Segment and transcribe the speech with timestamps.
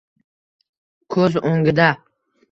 [1.15, 1.91] Ko'z o'ngida